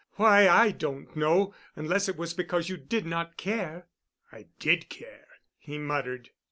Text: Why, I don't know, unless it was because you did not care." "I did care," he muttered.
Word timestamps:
Why, 0.13 0.47
I 0.49 0.71
don't 0.71 1.15
know, 1.15 1.53
unless 1.75 2.09
it 2.09 2.17
was 2.17 2.33
because 2.33 2.69
you 2.69 2.77
did 2.77 3.05
not 3.05 3.37
care." 3.37 3.85
"I 4.31 4.47
did 4.57 4.89
care," 4.89 5.27
he 5.59 5.77
muttered. 5.77 6.31